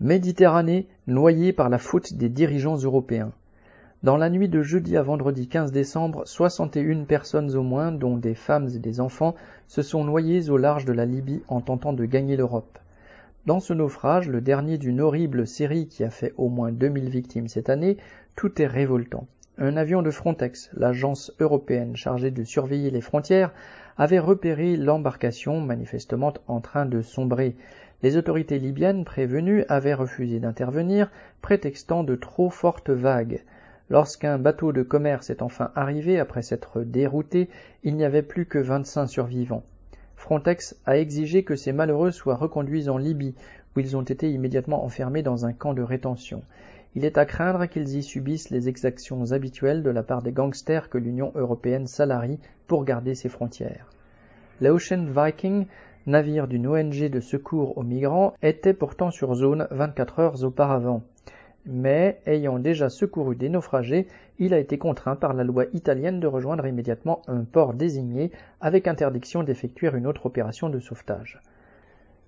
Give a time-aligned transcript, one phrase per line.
[0.00, 3.32] Méditerranée noyée par la faute des dirigeants européens.
[4.02, 8.34] Dans la nuit de jeudi à vendredi 15 décembre, 61 personnes au moins, dont des
[8.34, 9.34] femmes et des enfants,
[9.68, 12.78] se sont noyées au large de la Libye en tentant de gagner l'Europe.
[13.46, 17.48] Dans ce naufrage, le dernier d'une horrible série qui a fait au moins 2000 victimes
[17.48, 17.96] cette année,
[18.34, 19.26] tout est révoltant.
[19.58, 23.54] Un avion de Frontex, l'agence européenne chargée de surveiller les frontières,
[23.96, 27.56] avait repéré l'embarcation manifestement en train de sombrer.
[28.02, 33.44] Les autorités libyennes prévenues avaient refusé d'intervenir, prétextant de trop fortes vagues.
[33.88, 37.48] Lorsqu'un bateau de commerce est enfin arrivé après s'être dérouté,
[37.82, 39.64] il n'y avait plus que 25 survivants.
[40.16, 43.34] Frontex a exigé que ces malheureux soient reconduits en Libye,
[43.74, 46.42] où ils ont été immédiatement enfermés dans un camp de rétention.
[46.96, 50.88] Il est à craindre qu'ils y subissent les exactions habituelles de la part des gangsters
[50.88, 53.90] que l'Union européenne salarie pour garder ses frontières.
[54.62, 55.66] L'Ocean Viking,
[56.06, 61.02] navire d'une ONG de secours aux migrants, était pourtant sur zone 24 heures auparavant.
[61.66, 66.26] Mais, ayant déjà secouru des naufragés, il a été contraint par la loi italienne de
[66.26, 68.32] rejoindre immédiatement un port désigné
[68.62, 71.42] avec interdiction d'effectuer une autre opération de sauvetage.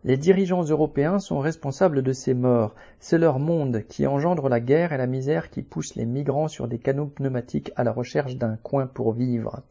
[0.05, 2.77] Les dirigeants européens sont responsables de ces morts.
[3.01, 6.69] C'est leur monde qui engendre la guerre et la misère qui pousse les migrants sur
[6.69, 9.63] des canaux pneumatiques à la recherche d'un coin pour vivre.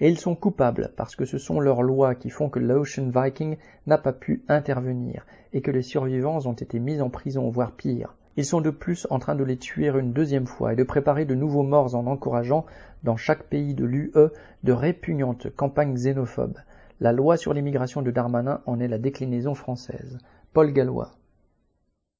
[0.00, 3.58] Et ils sont coupables parce que ce sont leurs lois qui font que l'Ocean Viking
[3.86, 8.14] n'a pas pu intervenir et que les survivants ont été mis en prison, voire pire.
[8.38, 11.26] Ils sont de plus en train de les tuer une deuxième fois et de préparer
[11.26, 12.64] de nouveaux morts en encourageant,
[13.04, 14.12] dans chaque pays de l'UE,
[14.64, 16.56] de répugnantes campagnes xénophobes.
[17.00, 20.18] La loi sur l'immigration de Darmanin en est la déclinaison française.
[20.52, 21.12] Paul Gallois.